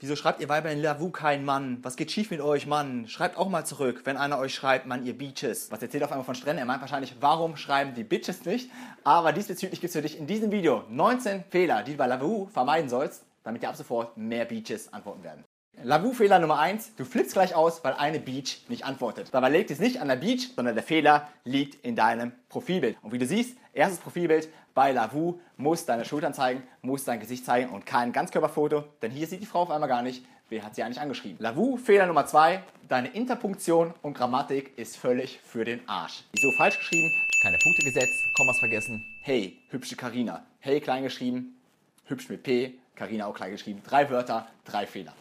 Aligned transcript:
Wieso 0.00 0.14
schreibt 0.14 0.40
ihr 0.40 0.48
Weiber 0.48 0.70
in 0.70 0.80
Lavu 0.80 1.10
kein 1.10 1.44
Mann? 1.44 1.78
Was 1.82 1.96
geht 1.96 2.12
schief 2.12 2.30
mit 2.30 2.40
euch, 2.40 2.68
Mann? 2.68 3.08
Schreibt 3.08 3.36
auch 3.36 3.48
mal 3.48 3.64
zurück, 3.64 4.02
wenn 4.04 4.16
einer 4.16 4.38
euch 4.38 4.54
schreibt, 4.54 4.86
Mann, 4.86 5.04
ihr 5.04 5.18
Beaches. 5.18 5.72
Was 5.72 5.82
erzählt 5.82 6.04
auf 6.04 6.12
einmal 6.12 6.24
von 6.24 6.36
Stränden? 6.36 6.60
Er 6.60 6.66
meint 6.66 6.80
wahrscheinlich, 6.80 7.16
warum 7.18 7.56
schreiben 7.56 7.94
die 7.94 8.04
Bitches 8.04 8.44
nicht? 8.44 8.70
Aber 9.02 9.32
diesbezüglich 9.32 9.80
gibt 9.80 9.88
es 9.88 9.96
für 9.96 10.02
dich 10.02 10.16
in 10.16 10.28
diesem 10.28 10.52
Video 10.52 10.84
19 10.88 11.42
Fehler, 11.50 11.82
die 11.82 11.92
du 11.92 11.96
bei 11.96 12.06
Lavu 12.06 12.46
vermeiden 12.46 12.88
sollst, 12.88 13.24
damit 13.42 13.64
dir 13.64 13.70
ab 13.70 13.74
sofort 13.74 14.16
mehr 14.16 14.44
Beaches 14.44 14.92
antworten 14.92 15.24
werden. 15.24 15.42
Lavu-Fehler 15.82 16.40
Nummer 16.40 16.58
1, 16.58 16.96
du 16.96 17.04
flippst 17.04 17.34
gleich 17.34 17.54
aus, 17.54 17.84
weil 17.84 17.94
eine 17.94 18.18
Beach 18.18 18.64
nicht 18.68 18.84
antwortet. 18.84 19.28
Dabei 19.32 19.48
liegt 19.48 19.70
es 19.70 19.78
nicht 19.78 20.00
an 20.00 20.08
der 20.08 20.16
Beach, 20.16 20.50
sondern 20.56 20.74
der 20.74 20.82
Fehler 20.82 21.28
liegt 21.44 21.84
in 21.84 21.94
deinem 21.94 22.32
Profilbild. 22.48 22.96
Und 23.00 23.12
wie 23.12 23.18
du 23.18 23.26
siehst, 23.26 23.56
erstes 23.72 24.00
Profilbild 24.00 24.48
bei 24.78 24.92
Lavu 24.92 25.40
muss 25.56 25.86
deine 25.86 26.04
Schultern 26.04 26.32
zeigen, 26.32 26.62
muss 26.82 27.02
dein 27.02 27.18
Gesicht 27.18 27.44
zeigen 27.44 27.70
und 27.70 27.84
kein 27.84 28.12
Ganzkörperfoto, 28.12 28.84
denn 29.02 29.10
hier 29.10 29.26
sieht 29.26 29.42
die 29.42 29.46
Frau 29.46 29.62
auf 29.62 29.72
einmal 29.72 29.88
gar 29.88 30.02
nicht, 30.02 30.24
wer 30.50 30.62
hat 30.62 30.76
sie 30.76 30.84
eigentlich 30.84 31.00
angeschrieben. 31.00 31.36
Lavu-Fehler 31.40 32.06
Nummer 32.06 32.26
2, 32.26 32.62
deine 32.86 33.08
Interpunktion 33.08 33.92
und 34.02 34.14
Grammatik 34.14 34.78
ist 34.78 34.96
völlig 34.96 35.40
für 35.40 35.64
den 35.64 35.80
Arsch. 35.88 36.22
Wieso 36.30 36.52
falsch 36.52 36.78
geschrieben? 36.78 37.10
Keine 37.42 37.58
Punkte 37.58 37.86
gesetzt, 37.86 38.22
Kommas 38.36 38.56
vergessen. 38.60 39.04
Hey, 39.22 39.58
hübsche 39.70 39.96
Karina. 39.96 40.46
Hey, 40.60 40.80
klein 40.80 41.02
geschrieben, 41.02 41.60
hübsch 42.04 42.28
mit 42.28 42.44
P, 42.44 42.74
Karina 42.94 43.26
auch 43.26 43.34
klein 43.34 43.50
geschrieben. 43.50 43.82
Drei 43.84 44.08
Wörter, 44.08 44.46
drei 44.64 44.86
Fehler. 44.86 45.12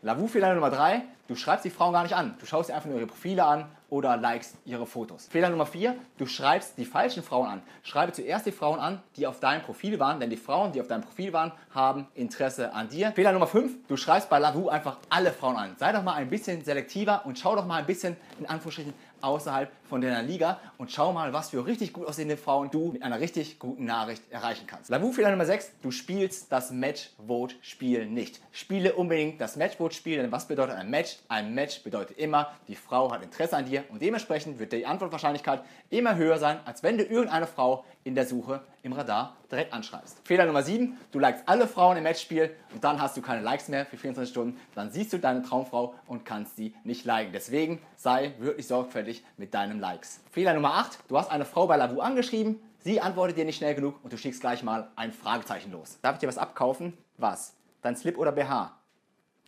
Lavu-Fehler 0.00 0.54
Nummer 0.54 0.70
3, 0.70 1.02
du 1.28 1.36
schreibst 1.36 1.66
die 1.66 1.70
Frauen 1.70 1.92
gar 1.92 2.04
nicht 2.04 2.14
an. 2.14 2.36
Du 2.40 2.46
schaust 2.46 2.70
dir 2.70 2.74
einfach 2.74 2.88
nur 2.88 2.96
ihre 2.96 3.06
Profile 3.06 3.44
an 3.44 3.66
oder 3.94 4.16
likest 4.16 4.56
ihre 4.64 4.86
Fotos. 4.86 5.28
Fehler 5.28 5.50
Nummer 5.50 5.66
4, 5.66 5.94
du 6.18 6.26
schreibst 6.26 6.76
die 6.78 6.84
falschen 6.84 7.22
Frauen 7.22 7.46
an. 7.46 7.62
Schreibe 7.84 8.10
zuerst 8.10 8.44
die 8.44 8.50
Frauen 8.50 8.80
an, 8.80 9.00
die 9.16 9.24
auf 9.24 9.38
deinem 9.38 9.62
Profil 9.62 10.00
waren, 10.00 10.18
denn 10.18 10.30
die 10.30 10.36
Frauen, 10.36 10.72
die 10.72 10.80
auf 10.80 10.88
deinem 10.88 11.02
Profil 11.02 11.32
waren, 11.32 11.52
haben 11.72 12.08
Interesse 12.16 12.72
an 12.72 12.88
dir. 12.88 13.12
Fehler 13.12 13.30
Nummer 13.30 13.46
5, 13.46 13.86
du 13.86 13.96
schreibst 13.96 14.28
bei 14.28 14.40
Lavu 14.40 14.68
einfach 14.68 14.98
alle 15.10 15.30
Frauen 15.30 15.56
an. 15.56 15.76
Sei 15.78 15.92
doch 15.92 16.02
mal 16.02 16.14
ein 16.14 16.28
bisschen 16.28 16.64
selektiver 16.64 17.24
und 17.24 17.38
schau 17.38 17.54
doch 17.54 17.66
mal 17.66 17.76
ein 17.76 17.86
bisschen 17.86 18.16
in 18.40 18.46
Anführungsstrichen 18.46 18.94
außerhalb 19.24 19.70
von 19.88 20.00
deiner 20.00 20.22
Liga 20.22 20.60
und 20.78 20.92
schau 20.92 21.12
mal, 21.12 21.32
was 21.32 21.50
für 21.50 21.66
richtig 21.66 21.92
gut 21.92 22.06
aussehende 22.06 22.36
Frauen 22.36 22.70
du 22.70 22.92
mit 22.92 23.02
einer 23.02 23.20
richtig 23.20 23.58
guten 23.58 23.84
Nachricht 23.84 24.22
erreichen 24.30 24.66
kannst. 24.66 24.90
Lavu-Fehler 24.90 25.30
Nummer 25.30 25.46
6, 25.46 25.72
du 25.82 25.90
spielst 25.90 26.52
das 26.52 26.70
Match-Vote-Spiel 26.70 28.06
nicht. 28.06 28.40
Spiele 28.52 28.94
unbedingt 28.94 29.40
das 29.40 29.56
Match-Vote-Spiel, 29.56 30.18
denn 30.18 30.32
was 30.32 30.46
bedeutet 30.46 30.76
ein 30.76 30.90
Match? 30.90 31.16
Ein 31.28 31.54
Match 31.54 31.82
bedeutet 31.82 32.18
immer, 32.18 32.52
die 32.68 32.76
Frau 32.76 33.10
hat 33.10 33.22
Interesse 33.22 33.56
an 33.56 33.64
dir 33.66 33.84
und 33.90 34.02
dementsprechend 34.02 34.58
wird 34.58 34.72
die 34.72 34.86
Antwortwahrscheinlichkeit 34.86 35.64
immer 35.90 36.16
höher 36.16 36.38
sein, 36.38 36.58
als 36.64 36.82
wenn 36.82 36.98
du 36.98 37.04
irgendeine 37.04 37.46
Frau 37.46 37.84
in 38.04 38.14
der 38.14 38.26
Suche 38.26 38.60
im 38.82 38.92
Radar 38.92 39.36
direkt 39.50 39.72
anschreibst. 39.72 40.20
Fehler 40.24 40.46
Nummer 40.46 40.62
7, 40.62 40.96
du 41.10 41.18
likest 41.18 41.42
alle 41.46 41.66
Frauen 41.66 41.96
im 41.96 42.04
Matchspiel 42.04 42.54
und 42.72 42.84
dann 42.84 43.00
hast 43.00 43.16
du 43.16 43.22
keine 43.22 43.40
Likes 43.40 43.68
mehr 43.68 43.86
für 43.86 43.96
24 43.96 44.30
Stunden, 44.30 44.60
dann 44.74 44.90
siehst 44.90 45.12
du 45.12 45.18
deine 45.18 45.42
Traumfrau 45.42 45.94
und 46.06 46.24
kannst 46.24 46.56
sie 46.56 46.74
nicht 46.84 47.04
liken. 47.04 47.32
Deswegen 47.32 47.80
sei 47.96 48.34
wirklich 48.38 48.66
sorgfältig 48.66 49.24
mit 49.36 49.54
deinen 49.54 49.80
Likes. 49.80 50.20
Fehler 50.30 50.54
Nummer 50.54 50.74
8, 50.74 50.98
du 51.08 51.18
hast 51.18 51.30
eine 51.30 51.44
Frau 51.46 51.66
bei 51.66 51.76
Lavu 51.76 52.00
angeschrieben, 52.00 52.60
sie 52.78 53.00
antwortet 53.00 53.38
dir 53.38 53.44
nicht 53.44 53.56
schnell 53.56 53.74
genug 53.74 53.96
und 54.02 54.12
du 54.12 54.18
schickst 54.18 54.40
gleich 54.40 54.62
mal 54.62 54.88
ein 54.96 55.12
Fragezeichen 55.12 55.72
los. 55.72 55.98
Darf 56.02 56.16
ich 56.16 56.20
dir 56.20 56.28
was 56.28 56.38
abkaufen? 56.38 56.96
Was? 57.16 57.54
Dein 57.82 57.96
Slip 57.96 58.18
oder 58.18 58.32
BH? 58.32 58.78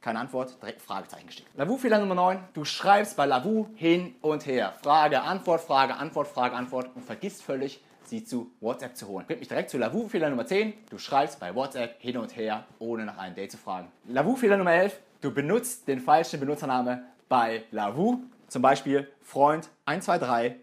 Keine 0.00 0.20
Antwort, 0.20 0.62
direkt 0.62 0.82
Fragezeichen 0.82 1.26
geschickt. 1.26 1.48
Lavu-Fehler 1.56 1.98
Nummer 1.98 2.14
9. 2.14 2.38
Du 2.54 2.64
schreibst 2.64 3.16
bei 3.16 3.26
Lavu 3.26 3.66
hin 3.74 4.14
und 4.20 4.46
her. 4.46 4.72
Frage, 4.82 5.22
Antwort, 5.22 5.60
Frage, 5.62 5.96
Antwort, 5.96 6.28
Frage, 6.28 6.54
Antwort 6.54 6.90
und 6.94 7.04
vergisst 7.04 7.42
völlig, 7.42 7.80
sie 8.08 8.24
zu 8.24 8.50
WhatsApp 8.60 8.96
zu 8.96 9.08
holen. 9.08 9.26
Bringt 9.26 9.40
mich 9.40 9.48
direkt 9.48 9.70
zu 9.70 9.78
Lavu-Fehler 9.78 10.30
Nummer 10.30 10.46
10. 10.46 10.72
Du 10.90 10.98
schreibst 10.98 11.40
bei 11.40 11.54
WhatsApp 11.54 12.00
hin 12.00 12.16
und 12.16 12.36
her, 12.36 12.64
ohne 12.78 13.04
nach 13.04 13.18
einem 13.18 13.34
Date 13.34 13.52
zu 13.52 13.58
fragen. 13.58 13.88
Lavu-Fehler 14.08 14.56
Nummer 14.56 14.72
11. 14.72 14.98
Du 15.20 15.32
benutzt 15.32 15.88
den 15.88 16.00
falschen 16.00 16.40
Benutzername 16.40 17.02
bei 17.28 17.64
Lavu. 17.70 18.18
Zum 18.48 18.62
Beispiel 18.62 19.10
Freund 19.22 19.68
1235, 19.86 20.60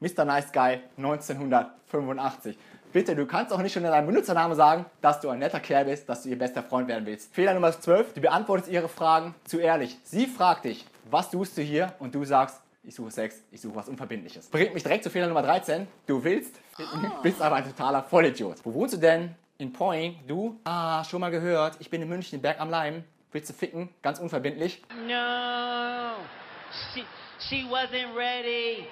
Mr. 0.00 0.24
Nice 0.24 0.52
Guy 0.52 0.80
1985. 0.98 2.58
Bitte, 2.92 3.16
du 3.16 3.24
kannst 3.24 3.50
auch 3.54 3.62
nicht 3.62 3.72
schon 3.72 3.84
in 3.84 3.90
deinem 3.90 4.06
Benutzernamen 4.06 4.54
sagen, 4.54 4.84
dass 5.00 5.20
du 5.20 5.30
ein 5.30 5.38
netter 5.38 5.60
Kerl 5.60 5.86
bist, 5.86 6.06
dass 6.10 6.24
du 6.24 6.28
ihr 6.28 6.38
bester 6.38 6.62
Freund 6.62 6.88
werden 6.88 7.06
willst. 7.06 7.34
Fehler 7.34 7.54
Nummer 7.54 7.72
12, 7.72 8.12
du 8.12 8.20
beantwortest 8.20 8.68
ihre 8.70 8.88
Fragen 8.88 9.34
zu 9.44 9.58
ehrlich. 9.58 9.98
Sie 10.04 10.26
fragt 10.26 10.66
dich, 10.66 10.84
was 11.10 11.30
suchst 11.30 11.56
du 11.56 11.62
hier? 11.62 11.94
Und 11.98 12.14
du 12.14 12.24
sagst, 12.24 12.60
ich 12.84 12.94
suche 12.94 13.10
Sex, 13.10 13.42
ich 13.50 13.60
suche 13.60 13.76
was 13.76 13.88
Unverbindliches. 13.88 14.48
Bringt 14.48 14.74
mich 14.74 14.82
direkt 14.82 15.04
zu 15.04 15.10
Fehler 15.10 15.28
Nummer 15.28 15.42
13. 15.42 15.86
Du 16.06 16.22
willst, 16.22 16.58
bist 17.22 17.40
aber 17.40 17.56
ein 17.56 17.64
totaler 17.64 18.02
Vollidiot. 18.02 18.58
Wo 18.64 18.74
wohnst 18.74 18.94
du 18.94 18.98
denn? 18.98 19.34
In 19.58 19.72
Point. 19.72 20.16
Du? 20.26 20.58
Ah, 20.64 21.04
schon 21.04 21.20
mal 21.20 21.30
gehört. 21.30 21.76
Ich 21.78 21.88
bin 21.90 22.02
in 22.02 22.08
München, 22.08 22.40
Berg 22.42 22.60
am 22.60 22.70
Leim. 22.70 23.04
Willst 23.30 23.50
du 23.50 23.54
ficken? 23.54 23.88
Ganz 24.02 24.18
unverbindlich. 24.18 24.82
No, 25.06 26.14
she, 26.92 27.04
she 27.38 27.64
wasn't 27.70 28.14
ready. 28.16 28.86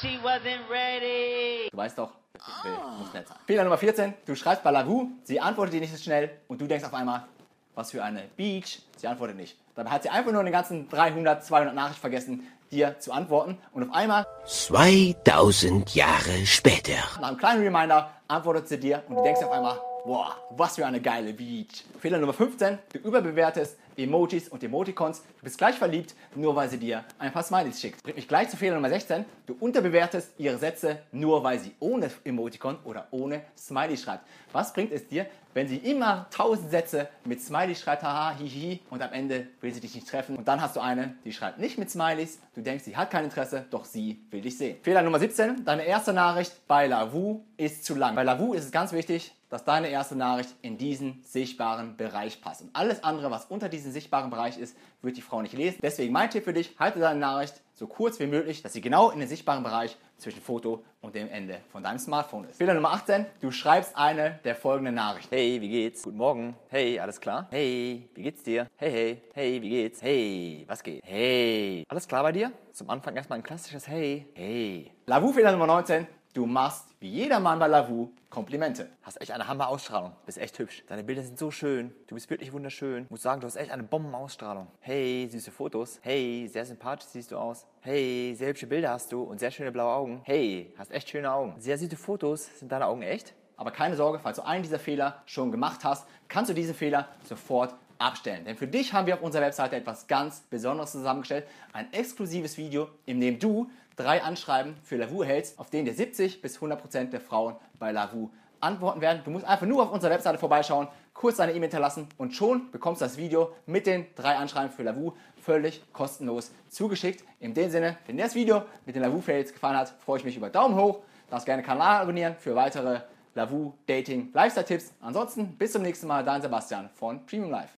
She 0.00 0.18
wasn't 0.22 0.68
ready. 0.70 1.68
Du 1.70 1.76
weißt 1.76 1.98
doch, 1.98 2.12
ich 2.34 2.64
will, 2.64 2.72
muss 2.98 3.12
nett 3.12 3.28
sein. 3.28 3.36
Fehler 3.46 3.64
Nummer 3.64 3.78
14. 3.78 4.14
Du 4.26 4.34
schreibst 4.34 4.64
bei 4.64 4.70
Lavu, 4.70 5.08
sie 5.24 5.38
antwortet 5.38 5.74
dir 5.74 5.80
nicht 5.80 5.94
so 5.94 6.02
schnell 6.02 6.30
und 6.48 6.60
du 6.60 6.66
denkst 6.66 6.84
auf 6.84 6.94
einmal, 6.94 7.26
was 7.74 7.90
für 7.90 8.02
eine 8.02 8.22
Beach. 8.36 8.82
Sie 8.96 9.06
antwortet 9.06 9.36
nicht. 9.36 9.58
Dabei 9.74 9.90
hat 9.90 10.02
sie 10.04 10.10
einfach 10.10 10.32
nur 10.32 10.42
den 10.42 10.52
ganzen 10.52 10.88
300, 10.88 11.44
200 11.44 11.74
Nachrichten 11.74 12.00
vergessen, 12.00 12.46
dir 12.70 12.98
zu 12.98 13.12
antworten. 13.12 13.58
Und 13.72 13.88
auf 13.88 13.94
einmal, 13.94 14.26
2000 14.46 15.94
Jahre 15.94 16.46
später. 16.46 16.96
nach 17.20 17.28
einem 17.28 17.38
kleinen 17.38 17.62
Reminder, 17.62 18.10
antwortet 18.28 18.68
sie 18.68 18.78
dir 18.78 19.02
und 19.08 19.16
du 19.16 19.22
denkst 19.22 19.42
auf 19.42 19.50
einmal, 19.50 19.78
boah, 20.04 20.36
was 20.50 20.76
für 20.76 20.86
eine 20.86 21.00
geile 21.00 21.32
Beach. 21.32 21.84
Fehler 21.98 22.18
Nummer 22.18 22.32
15, 22.32 22.78
du 22.92 22.98
überbewertest 22.98 23.78
Emojis 23.96 24.48
und 24.48 24.62
Emoticons. 24.62 25.22
Du 25.38 25.44
bist 25.44 25.58
gleich 25.58 25.76
verliebt, 25.76 26.14
nur 26.34 26.54
weil 26.56 26.68
sie 26.68 26.78
dir 26.78 27.04
ein 27.18 27.32
paar 27.32 27.42
Smileys 27.42 27.80
schickt. 27.80 28.02
Bringt 28.02 28.16
mich 28.16 28.28
gleich 28.28 28.48
zu 28.48 28.56
Fehler 28.56 28.74
Nummer 28.74 28.88
16, 28.88 29.24
du 29.46 29.56
unterbewertest 29.58 30.32
ihre 30.38 30.58
Sätze, 30.58 31.02
nur 31.12 31.42
weil 31.44 31.58
sie 31.58 31.72
ohne 31.80 32.10
Emoticon 32.24 32.78
oder 32.84 33.08
ohne 33.10 33.42
Smiley 33.56 33.96
schreibt. 33.96 34.26
Was 34.52 34.72
bringt 34.72 34.92
es 34.92 35.08
dir, 35.08 35.26
wenn 35.54 35.68
sie 35.68 35.76
immer 35.76 36.26
tausend 36.30 36.70
Sätze 36.70 37.08
mit 37.24 37.40
Smiley 37.40 37.76
schreibt, 37.76 38.02
haha, 38.02 38.36
hihi, 38.36 38.80
und 38.90 39.00
am 39.02 39.12
Ende 39.12 39.46
will 39.60 39.72
sie 39.72 39.80
dich 39.80 39.94
nicht 39.94 40.08
treffen. 40.08 40.36
Und 40.36 40.48
dann 40.48 40.60
hast 40.60 40.76
du 40.76 40.80
eine, 40.80 41.14
die 41.24 41.32
schreibt 41.32 41.58
nicht 41.58 41.78
mit 41.78 41.90
Smileys, 41.90 42.40
du 42.54 42.60
denkst, 42.60 42.84
sie 42.84 42.96
hat 42.96 43.10
kein 43.10 43.24
Interesse, 43.24 43.64
doch 43.70 43.84
sie 43.84 44.20
will 44.30 44.40
dich 44.40 44.58
sehen. 44.58 44.78
Fehler 44.82 45.02
Nummer 45.02 45.20
17, 45.20 45.64
deine 45.64 45.84
erste 45.84 46.12
Nachricht 46.12 46.66
bei 46.66 46.88
Lavu 46.88 47.42
ist 47.56 47.84
zu 47.84 47.94
lang. 47.94 48.16
Bei 48.16 48.24
Lavu 48.24 48.52
ist 48.52 48.64
es 48.64 48.72
ganz 48.72 48.92
wichtig, 48.92 49.32
dass 49.48 49.64
deine 49.64 49.88
erste 49.88 50.16
Nachricht 50.16 50.50
in 50.62 50.76
diesen 50.78 51.22
sichtbaren 51.22 51.96
Bereich 51.96 52.40
passt. 52.40 52.62
Und 52.62 52.70
alles 52.72 53.04
andere, 53.04 53.30
was 53.30 53.44
unter 53.46 53.68
diesem 53.84 53.92
sichtbaren 53.92 54.30
Bereich 54.30 54.58
ist, 54.58 54.76
wird 55.02 55.16
die 55.16 55.22
Frau 55.22 55.42
nicht 55.42 55.54
lesen. 55.54 55.78
Deswegen 55.82 56.12
mein 56.12 56.30
Tipp 56.30 56.44
für 56.44 56.52
dich, 56.52 56.74
halte 56.78 56.98
deine 56.98 57.20
Nachricht 57.20 57.60
so 57.74 57.86
kurz 57.86 58.18
wie 58.20 58.26
möglich, 58.26 58.62
dass 58.62 58.72
sie 58.72 58.80
genau 58.80 59.10
in 59.10 59.20
den 59.20 59.28
sichtbaren 59.28 59.62
Bereich 59.62 59.96
zwischen 60.16 60.40
Foto 60.40 60.84
und 61.00 61.14
dem 61.14 61.28
Ende 61.28 61.60
von 61.70 61.82
deinem 61.82 61.98
Smartphone 61.98 62.44
ist. 62.44 62.56
Fehler 62.56 62.74
Nummer 62.74 62.92
18, 62.92 63.26
du 63.40 63.50
schreibst 63.50 63.96
eine 63.96 64.38
der 64.44 64.54
folgenden 64.54 64.94
Nachrichten. 64.94 65.34
Hey, 65.34 65.60
wie 65.60 65.68
geht's? 65.68 66.02
Guten 66.02 66.16
Morgen. 66.16 66.56
Hey, 66.68 66.98
alles 66.98 67.20
klar? 67.20 67.48
Hey, 67.50 68.08
wie 68.14 68.22
geht's 68.22 68.42
dir? 68.42 68.68
Hey, 68.76 68.90
hey, 68.90 69.22
hey, 69.34 69.62
wie 69.62 69.68
geht's? 69.68 70.00
Hey, 70.02 70.64
was 70.68 70.82
geht? 70.82 71.02
Hey, 71.04 71.84
alles 71.88 72.06
klar 72.08 72.22
bei 72.22 72.32
dir? 72.32 72.52
Zum 72.72 72.88
Anfang 72.90 73.16
erstmal 73.16 73.38
ein 73.40 73.42
klassisches 73.42 73.86
Hey, 73.88 74.26
hey. 74.34 74.92
Lavu-Fehler 75.06 75.52
Nummer 75.52 75.66
19, 75.66 76.06
Du 76.34 76.46
machst, 76.46 76.86
wie 76.98 77.08
jeder 77.10 77.38
Mann 77.38 77.60
bei 77.60 77.68
Lavu, 77.68 78.08
Komplimente. 78.28 78.88
Hast 79.02 79.20
echt 79.20 79.30
eine 79.30 79.46
Hammer-Ausstrahlung. 79.46 80.16
Bist 80.26 80.36
echt 80.36 80.58
hübsch. 80.58 80.82
Deine 80.88 81.04
Bilder 81.04 81.22
sind 81.22 81.38
so 81.38 81.52
schön. 81.52 81.94
Du 82.08 82.16
bist 82.16 82.28
wirklich 82.28 82.52
wunderschön. 82.52 83.06
Muss 83.08 83.22
sagen, 83.22 83.40
du 83.40 83.46
hast 83.46 83.54
echt 83.54 83.70
eine 83.70 83.84
Bombenausstrahlung. 83.84 84.66
Hey, 84.80 85.28
süße 85.30 85.52
Fotos. 85.52 86.00
Hey, 86.02 86.48
sehr 86.48 86.66
sympathisch 86.66 87.06
siehst 87.06 87.30
du 87.30 87.36
aus. 87.36 87.68
Hey, 87.82 88.34
sehr 88.36 88.48
hübsche 88.48 88.66
Bilder 88.66 88.90
hast 88.90 89.12
du 89.12 89.22
und 89.22 89.38
sehr 89.38 89.52
schöne 89.52 89.70
blaue 89.70 89.94
Augen. 89.94 90.22
Hey, 90.24 90.74
hast 90.76 90.90
echt 90.90 91.08
schöne 91.08 91.32
Augen. 91.32 91.54
Sehr 91.60 91.78
süße 91.78 91.96
Fotos. 91.96 92.58
Sind 92.58 92.72
deine 92.72 92.88
Augen 92.88 93.02
echt? 93.02 93.32
Aber 93.56 93.70
keine 93.70 93.94
Sorge, 93.94 94.18
falls 94.18 94.38
du 94.38 94.42
einen 94.42 94.64
dieser 94.64 94.80
Fehler 94.80 95.22
schon 95.26 95.52
gemacht 95.52 95.84
hast, 95.84 96.08
kannst 96.26 96.50
du 96.50 96.54
diesen 96.54 96.74
Fehler 96.74 97.06
sofort 97.22 97.76
abstellen. 98.04 98.44
Denn 98.44 98.56
für 98.56 98.66
dich 98.66 98.92
haben 98.92 99.06
wir 99.06 99.14
auf 99.14 99.22
unserer 99.22 99.42
Webseite 99.42 99.76
etwas 99.76 100.06
ganz 100.06 100.40
Besonderes 100.50 100.92
zusammengestellt. 100.92 101.46
Ein 101.72 101.92
exklusives 101.92 102.56
Video, 102.58 102.88
in 103.06 103.20
dem 103.20 103.38
du 103.38 103.70
drei 103.96 104.22
Anschreiben 104.22 104.76
für 104.82 104.96
Lavu 104.96 105.24
hältst, 105.24 105.58
auf 105.58 105.70
denen 105.70 105.86
dir 105.86 105.94
70 105.94 106.42
bis 106.42 106.56
100 106.56 106.80
Prozent 106.80 107.12
der 107.12 107.20
Frauen 107.20 107.56
bei 107.78 107.92
Lavu 107.92 108.30
antworten 108.60 109.00
werden. 109.00 109.22
Du 109.24 109.30
musst 109.30 109.44
einfach 109.44 109.66
nur 109.66 109.82
auf 109.82 109.92
unserer 109.92 110.10
Webseite 110.10 110.38
vorbeischauen, 110.38 110.88
kurz 111.12 111.36
deine 111.36 111.52
E-Mail 111.52 111.62
hinterlassen 111.62 112.08
und 112.18 112.34
schon 112.34 112.70
bekommst 112.70 113.00
du 113.00 113.04
das 113.04 113.16
Video 113.16 113.52
mit 113.66 113.86
den 113.86 114.06
drei 114.16 114.36
Anschreiben 114.36 114.70
für 114.70 114.82
Lavu 114.82 115.12
völlig 115.40 115.82
kostenlos 115.92 116.50
zugeschickt. 116.68 117.24
In 117.40 117.54
dem 117.54 117.70
Sinne, 117.70 117.98
wenn 118.06 118.16
dir 118.16 118.24
das 118.24 118.34
Video 118.34 118.62
mit 118.86 118.96
den 118.96 119.02
Lavu-Fails 119.02 119.52
gefallen 119.52 119.76
hat, 119.76 119.94
freue 120.04 120.18
ich 120.18 120.24
mich 120.24 120.36
über 120.36 120.48
Daumen 120.48 120.76
hoch. 120.76 121.00
Darfst 121.30 121.46
gerne 121.46 121.62
den 121.62 121.66
Kanal 121.66 122.02
abonnieren 122.02 122.36
für 122.38 122.54
weitere 122.54 123.00
Lavu 123.34 123.74
Dating 123.86 124.30
Lifestyle 124.32 124.66
Tipps. 124.66 124.92
Ansonsten 125.00 125.56
bis 125.56 125.72
zum 125.72 125.82
nächsten 125.82 126.06
Mal, 126.06 126.24
dein 126.24 126.40
Sebastian 126.40 126.88
von 126.94 127.24
Premium 127.26 127.50
Life. 127.50 127.70